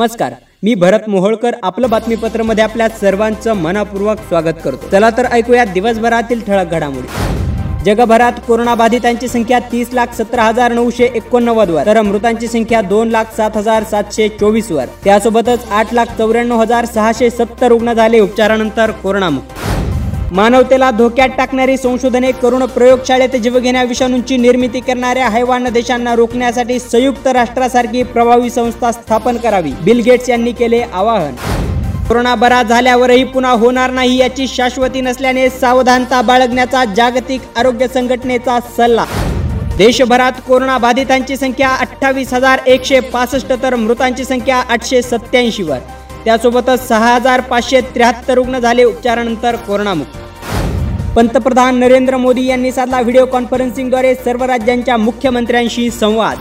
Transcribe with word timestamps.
नमस्कार 0.00 0.32
मी 0.62 0.74
भरत 0.74 1.08
मोहोळकर 1.08 1.54
आपलं 1.62 1.90
बातमीपत्रमध्ये 1.90 2.64
आपल्या 2.64 2.88
सर्वांचं 3.00 3.52
मनापूर्वक 3.52 4.18
स्वागत 4.28 4.60
करतो. 4.64 4.88
चला 4.92 5.08
तर 5.16 5.26
ऐकूया 5.32 5.64
दिवसभरातील 5.64 6.44
ठळक 6.46 6.70
घडामोडी. 6.70 7.84
जगभरात 7.84 8.32
कोरोनाबाधितांची 8.46 9.28
संख्या 9.28 9.58
तीस 9.72 9.92
लाख 9.92 10.14
सतरा 10.18 10.42
हजार 10.42 10.72
नऊशे 10.72 11.10
एकोणनव्वद 11.14 11.70
वर 11.70 11.86
तर 11.86 12.00
मृतांची 12.02 12.48
संख्या 12.48 12.82
दोन 12.82 13.08
लाख 13.08 13.34
सात 13.36 13.56
हजार 13.56 13.84
सातशे 13.90 14.28
चोवीस 14.40 14.70
वर. 14.72 14.86
त्यासोबतच 15.04 15.68
आठ 15.70 15.94
लाख 15.94 16.16
चौऱ्याण्णव 16.18 16.60
हजार 16.60 16.84
सहाशे 16.84 17.30
सत्तर 17.30 17.68
रुग्ण 17.68 17.92
झाले 17.92 18.20
उपचारानंतर 18.20 18.90
कोरोनामुक्त. 19.02 19.67
मानवतेला 20.32 20.90
धोक्यात 20.90 21.28
टाकणारी 21.36 21.76
संशोधने 21.76 22.30
करून 22.32 22.64
प्रयोगशाळेत 22.66 23.36
जीवघेण्या 23.42 23.82
विषाणूंची 23.82 24.36
निर्मिती 24.36 24.80
करणाऱ्या 24.80 25.28
हैवान 25.28 25.68
देशांना 25.72 26.14
रोखण्यासाठी 26.16 26.78
संयुक्त 26.78 27.26
राष्ट्रासारखी 27.26 28.02
प्रभावी 28.02 28.50
संस्था 28.50 28.90
स्थापन 28.92 29.36
करावी 29.36 29.72
बिल 29.84 30.00
गेट्स 30.04 30.28
यांनी 30.28 30.52
केले 30.52 30.80
आवाहन. 30.82 31.34
कोरोना 32.08 32.34
बरा 32.34 32.62
झाल्यावरही 32.62 33.24
पुन्हा 33.24 33.52
होणार 33.52 33.90
नाही 33.90 34.16
याची 34.16 34.46
शाश्वती 34.48 35.00
नसल्याने 35.00 35.48
सावधानता 35.50 36.22
बाळगण्याचा 36.22 36.84
जागतिक 36.96 37.40
आरोग्य 37.56 37.88
संघटनेचा 37.88 38.58
सल्ला. 38.76 39.04
देशभरात 39.78 40.40
कोरोना 40.48 40.78
बाधितांची 40.78 41.36
संख्या 41.36 41.68
अठ्ठावीस 41.70 42.34
हजार 42.34 42.58
एकशे 42.66 43.00
पासष्ट 43.00 43.52
तर 43.62 43.74
मृतांची 43.74 44.24
संख्या 44.24 44.56
आठशे 44.56 45.02
सत्याऐंशी 45.02 45.62
वर. 45.62 45.78
त्यासोबतच 46.24 46.86
सहा 46.88 47.14
हजार 47.14 47.40
पाचशे 47.40 47.80
त्र्याहत्तर 47.94 48.34
रुग्ण 48.34 48.58
झाले 48.58 48.84
उपचारानंतर 48.84 49.56
कोरोनामुक्त. 49.56 50.16
पंतप्रधान 51.16 51.76
नरेंद्र 51.76 52.16
मोदी 52.16 52.44
यांनी 52.46 52.70
साधला 52.72 53.00
व्हिडिओ 53.00 53.24
कॉन्फरन्सिंगद्वारे 53.26 54.14
सर्व 54.14 54.44
राज्यांच्या 54.44 54.96
मुख्यमंत्र्यांशी 54.96 55.88
संवाद. 55.90 56.38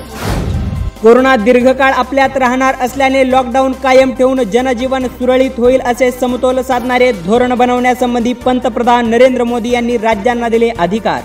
कोरोना 1.02 1.36
दीर्घकाळ 1.36 1.94
आपल्यात 1.94 2.38
राहणार 2.38 2.76
असल्याने 2.82 3.30
लॉकडाऊन 3.32 3.72
कायम 3.84 4.12
ठेवून 4.12 4.44
जनजीवन 4.44 5.08
सुरळीत 5.08 5.58
होईल 5.58 5.82
असे 5.82 6.12
समतोल 6.12 6.62
साधणारे 6.62 7.12
धोरण 7.26 7.54
बनवण्यासंबंधी 7.54 8.34
पंतप्रधान 8.34 9.10
नरेंद्र 9.10 9.44
मोदी 9.44 9.70
यांनी 9.70 9.98
राज्यांना 9.98 10.50
दिले 10.50 10.70
अधिकार. 10.80 11.22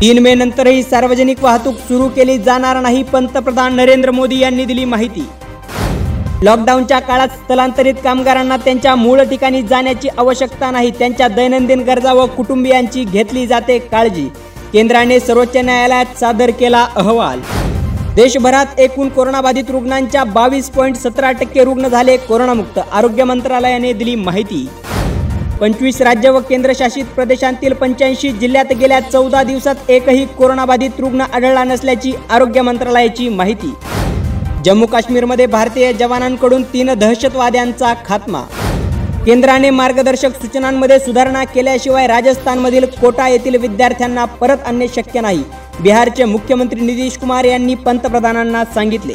तीन 0.00 0.18
मे 0.18 0.34
नंतरही 0.34 0.82
सार्वजनिक 0.82 1.44
वाहतूक 1.44 1.74
सुरू 1.78 2.08
केली 2.08 2.38
जाणार 2.38 2.80
नाही 2.80 3.02
पंतप्रधान 3.02 3.76
नरेंद्र 3.76 4.10
मोदी 4.10 4.38
यांनी 4.38 4.64
दिली 4.64 4.84
माहिती. 4.84 5.28
लॉकडाऊनच्या 6.42 6.98
काळात 6.98 7.28
स्थलांतरित 7.28 7.94
कामगारांना 8.04 8.56
त्यांच्या 8.56 8.94
मूळ 8.94 9.22
ठिकाणी 9.22 9.62
जाण्याची 9.62 10.08
आवश्यकता 10.18 10.70
नाही. 10.70 10.90
त्यांच्या 10.90 11.28
दैनंदिन 11.28 11.80
गरजा 11.80 12.12
व 12.12 12.24
कुटुंबियांची 12.26 13.04
घेतली 13.04 13.46
जाते 13.46 13.78
काळजी. 13.78 14.26
केंद्राने 14.72 15.18
सर्वोच्च 15.20 15.56
न्यायालयात 15.56 16.18
सादर 16.20 16.50
केला 16.50 16.86
अहवाल. 16.96 17.40
देशभरात 18.16 18.80
एकूण 18.80 19.08
कोरोनाबाधित 19.08 19.70
रुग्णांच्या 19.70 20.24
बावीस 20.24 20.70
पॉईंट 20.70 20.96
सतरा 20.96 21.30
टक्के 21.32 21.64
रुग्ण 21.64 21.88
झाले 21.88 22.16
कोरोनामुक्त. 22.16 22.78
आरोग्य 22.92 23.24
मंत्रालयाने 23.24 23.92
दिली 23.92 24.14
माहिती. 24.14 24.66
पंचवीस 25.60 26.00
राज्य 26.02 26.30
व 26.30 26.40
केंद्रशासित 26.40 27.04
प्रदेशांतील 27.14 27.72
पंच्याऐंशी 27.72 28.30
जिल्ह्यात 28.32 28.72
गेल्या 28.80 29.00
चौदा 29.00 29.42
दिवसात 29.42 29.90
एकही 29.90 30.24
कोरोनाबाधित 30.38 31.00
रुग्ण 31.00 31.20
आढळला 31.32 31.64
नसल्याची 31.64 32.12
आरोग्य 32.30 32.62
मंत्रालयाची 32.62 33.28
माहिती. 33.28 33.72
जम्मू 34.64 34.86
काश्मीरमध्ये 34.86 35.46
भारतीय 35.46 35.92
जवानांकडून 35.92 36.62
तीन 36.72 36.92
दहशतवाद्यांचा 36.94 37.92
खात्मा. 38.06 38.40
केंद्राने 39.26 39.70
मार्गदर्शक 39.70 40.40
सूचनांमध्ये 40.42 40.98
सुधारणा 40.98 41.42
केल्याशिवाय 41.44 42.06
राजस्थानमधील 42.06 42.84
कोटा 43.00 43.28
येथील 43.28 43.56
विद्यार्थ्यांना 43.60 44.24
परत 44.40 44.66
आणणे 44.66 44.86
शक्य 44.96 45.20
नाही 45.20 45.42
बिहारचे 45.80 46.24
मुख्यमंत्री 46.24 46.80
नितीश 46.80 47.16
कुमार 47.18 47.44
यांनी 47.44 47.74
पंतप्रधानांना 47.74 48.64
सांगितले. 48.74 49.12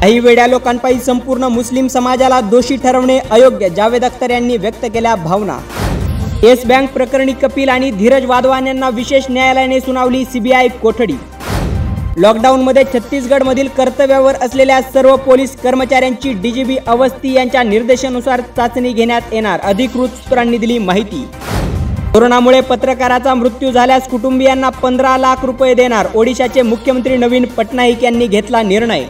काही 0.00 0.18
वेड्या 0.18 0.46
लोकांपायी 0.46 0.98
संपूर्ण 1.06 1.44
मुस्लिम 1.44 1.86
समाजाला 1.86 2.40
दोषी 2.40 2.76
ठरवणे 2.76 3.18
अयोग्य 3.30 3.68
जावेद 3.68 4.04
अख्तर 4.04 4.30
यांनी 4.30 4.56
व्यक्त 4.56 4.86
केल्या 4.94 5.14
भावना. 5.14 5.58
येस 6.42 6.66
बँक 6.66 6.92
प्रकरणी 6.92 7.32
कपिल 7.42 7.68
आणि 7.68 7.90
धीरज 7.90 8.24
वाधवान 8.24 8.66
यांना 8.66 8.88
विशेष 8.88 9.24
न्यायालयाने 9.30 9.80
सुनावली 9.80 10.24
सीबीआय 10.24 10.68
कोठडी. 10.82 11.16
लॉकडाऊनमध्ये 12.20 12.82
छत्तीसगडमधील 12.84 13.68
कर्तव्यावर 13.76 14.34
असलेल्या 14.42 14.80
सर्व 14.82 15.14
पोलीस 15.16 15.54
कर्मचाऱ्यांची 15.56 16.32
डीजीबी 16.42 16.76
अवस्थी 16.86 17.32
यांच्या 17.32 17.62
निर्देशानुसार 17.62 18.40
चाचणी 18.56 18.92
घेण्यात 18.92 19.32
येणार. 19.32 19.60
अधिकृत 19.62 20.16
सूत्रांनी 20.16 20.58
दिली 20.58 20.78
माहिती. 20.78 21.24
कोरोनामुळे 22.12 22.60
पत्रकाराचा 22.60 23.34
मृत्यू 23.34 23.70
झाल्यास 23.70 24.08
कुटुंबियांना 24.08 24.68
पंधरा 24.82 25.16
लाख 25.18 25.44
रुपये 25.44 25.74
देणार. 25.74 26.06
ओडिशाचे 26.14 26.62
मुख्यमंत्री 26.62 27.16
नवीन 27.16 27.44
पटनाईक 27.56 28.02
यांनी 28.04 28.26
घेतला 28.26 28.62
निर्णय. 28.62 29.04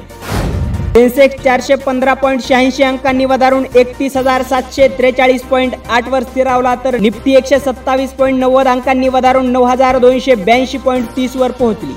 सेन्सेक्स 0.95 1.43
चारशे 1.45 1.75
पंधरा 1.77 2.15
पॉईंट 2.15 2.43
शहाऐंशी 2.49 2.83
अंकांनी 2.83 3.25
वधारून 3.25 3.65
एकतीस 3.75 4.17
हजार 4.17 4.43
सातशे 4.43 4.89
त्रेचाळीस 4.89 5.43
पॉईंट 5.43 5.75
आठ 5.89 6.09
वर 6.09 6.23
स्थिरावला 6.23 6.75
तर 6.85 6.99
निफ्टी 7.01 7.37
एकशे 7.37 7.59
सत्तावीस 7.59 8.11
पॉईंट 8.11 8.39
नव्वद 8.41 8.69
अंकांनी 8.69 9.09
वधारून 9.09 9.51
नऊ 9.53 9.65
हजार 9.65 9.99
दोनशे 9.99 10.35
ब्याऐंशी 10.35 10.79
पॉईंट 10.79 11.07
तीस 11.17 11.37
वर 11.37 11.51
पोहोचली. 11.51 11.95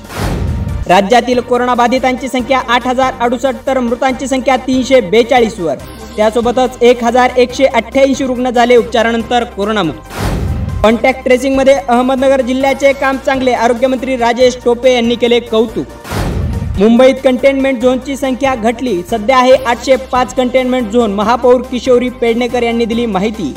राज्यातील 0.88 1.40
कोरोना 1.40 1.74
बाधितांची 1.76 2.28
संख्या 2.28 2.60
आठ 2.70 2.88
हजार 2.88 3.14
अडुसष्ट 3.22 3.66
तर 3.68 3.80
मृतांची 3.80 4.28
संख्या 4.28 4.56
तीनशे 4.58 5.00
बेचाळीसवर 5.02 5.76
त्यासोबतच 6.16 6.78
एक 6.82 7.04
हजार 7.04 7.38
एकशे 7.38 7.66
अठ्ठ्याऐंशी 7.66 8.26
रुग्ण 8.28 8.50
झाले 8.50 8.76
उपचारानंतर 8.76 9.44
कोरोनामुक्त. 9.56 10.10
कॉन्टॅक्ट 10.84 11.24
ट्रेसिंगमध्ये 11.24 11.74
अहमदनगर 11.74 12.42
जिल्ह्याचे 12.42 12.94
काम 12.94 13.18
चांगले 13.26 13.52
आरोग्यमंत्री 13.54 14.16
राजेश 14.18 14.58
टोपे 14.66 14.94
यांनी 14.94 15.16
केले 15.16 15.40
कौतुक. 15.40 15.86
मुंबईत 16.80 17.16
कंटेनमेंट 17.24 17.82
झोनची 17.82 18.16
संख्या 18.18 18.56
घटली. 18.56 19.02
सध्या 19.12 19.38
आहे 19.38 19.54
आठशे 19.54 19.96
पाच 20.12 20.34
कंटेनमेंट 20.36 20.92
झोन 20.92 21.14
महापौर 21.14 21.62
किशोरी 21.62 22.10
पेडणेकर 22.10 22.64
यांनी 22.64 22.86
दिली 22.86 23.06
माहिती. 23.06 23.54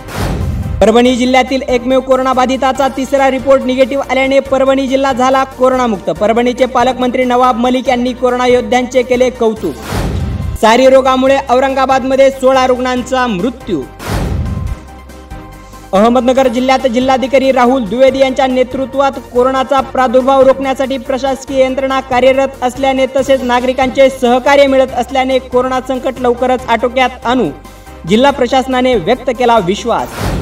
परभणी 0.85 1.15
जिल्ह्यातील 1.17 1.63
एकमेव 1.75 2.01
कोरोनाबाधिताचा 2.07 2.87
तिसरा 2.97 3.31
रिपोर्ट 3.31 3.63
निगेटिव्ह 3.65 4.11
आल्याने 4.11 4.39
परभणी 4.41 4.87
जिल्हा 4.87 5.13
झाला 5.13 5.45
कोरोनामुक्त. 5.59 6.11
परभणीचे 6.11 6.67
पालकमंत्री 6.67 7.25
नवाब 7.25 7.59
मलिक 7.59 7.89
यांनी 7.89 8.13
कोरोना 8.13 8.47
योद्ध्यांचे 8.47 9.03
केले 9.03 9.29
कौतुक. 9.31 9.75
सारी 10.61 10.89
रोगामुळे 10.91 11.37
औरंगाबादमध्ये 11.51 12.31
सोळा 12.31 12.67
रुग्णांचा 12.67 13.27
मृत्यू. 13.27 13.81
अहमदनगर 15.93 16.49
जिल्ह्यात 16.49 16.87
जिल्हाधिकारी 16.87 17.51
राहुल 17.53 17.85
द्विवेदी 17.85 18.19
यांच्या 18.19 18.47
नेतृत्वात 18.47 19.21
कोरोनाचा 19.33 19.81
प्रादुर्भाव 19.81 20.43
रोखण्यासाठी 20.43 20.99
प्रशासकीय 20.99 21.65
यंत्रणा 21.65 22.01
कार्यरत 22.11 22.63
असल्याने 22.63 23.07
तसेच 23.17 23.43
नागरिकांचे 23.43 24.11
सहकार्य 24.11 24.67
मिळत 24.67 24.95
असल्याने 24.97 25.39
कोरोना 25.39 25.81
संकट 25.89 26.21
लवकरच 26.21 26.69
आटोक्यात 26.69 27.27
आणू 27.27 27.51
जिल्हा 28.09 28.31
प्रशासनाने 28.31 28.95
व्यक्त 28.95 29.31
केला 29.39 29.59
विश्वास. 29.59 30.34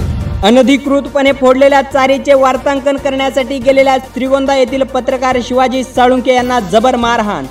अनधिकृतपणे 0.44 1.32
फोडलेल्या 1.32 1.80
चारीचे 1.82 2.34
वार्तांकन 2.34 2.96
करण्यासाठी 2.96 3.58
गेलेल्या 3.58 3.96
श्रीगोंदा 4.14 4.54
येथील 4.56 4.82
पत्रकार 4.84 5.38
शिवाजी 5.44 5.82
साळुंके 5.84 6.34
यांना 6.34 6.58
जबर 6.60 6.96
मारहाण. 6.96 7.44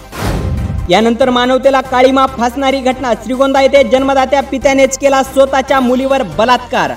यानंतर 0.90 1.30
मानवतेला 1.30 1.82
काळीमा 1.82 2.26
फासणारी 2.38 2.80
घटना 2.80 3.14
श्रीगोंदा 3.24 3.62
येथे 3.62 3.84
जन्मदात्या 3.84 4.42
पित्यानेच 4.42 4.98
केला 4.98 5.22
स्वतःच्या 5.24 5.80
मुलीवर 5.80 6.24
बलात्कार. 6.38 6.92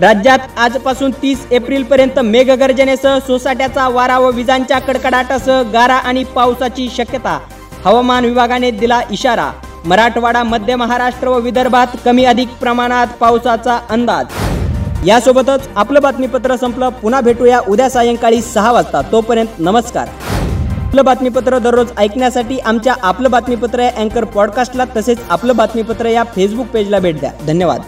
राज्यात 0.00 0.38
आजपासून 0.56 1.10
तीस 1.22 1.46
एप्रिल 1.50 1.82
पर्यंत 1.82 2.18
मेघगर्जनेसह 2.20 3.18
सोसाट्याचा 3.18 3.88
वारा 3.88 4.18
व 4.18 4.30
विजांच्या 4.30 4.78
कडकडाटासह 4.78 5.62
गारा 5.72 5.94
आणि 5.94 6.24
पावसाची 6.24 6.88
शक्यता 6.96 7.38
हवामान 7.84 8.24
विभागाने 8.24 8.70
दिला 8.70 9.00
इशारा. 9.10 9.50
मराठवाडा 9.84 10.42
मध्य 10.42 10.76
महाराष्ट्र 10.76 11.28
व 11.28 11.38
विदर्भात 11.38 11.96
कमी 12.04 12.24
अधिक 12.24 12.48
प्रमाणात 12.60 13.06
पावसाचा 13.20 13.78
अंदाज. 13.90 14.26
यासोबतच 15.04 15.68
आपलं 15.76 16.02
बातमीपत्र 16.02 16.56
संपलं. 16.56 16.88
पुन्हा 16.88 17.20
भेटूया 17.20 17.60
उद्या 17.68 17.90
सायंकाळी 17.90 18.42
सहा 18.42 18.72
वाजता. 18.72 19.02
तोपर्यंत 19.02 19.48
नमस्कार. 19.58 20.08
आपलं 20.86 21.04
बातमीपत्र 21.04 21.58
दररोज 21.58 21.86
ऐकण्यासाठी 21.96 22.58
आमच्या 22.58 22.94
आपलं 23.02 23.30
बातमीपत्र 23.30 23.80
या 23.80 23.90
अँकर 23.96 24.24
पॉडकास्टला 24.24 24.84
तसेच 24.96 25.18
आपलं 25.28 25.56
बातमीपत्र 25.56 26.06
या 26.06 26.24
फेसबुक 26.24 26.66
पेजला 26.66 26.98
भेट 26.98 27.20
द्या. 27.20 27.30
धन्यवाद. 27.46 27.80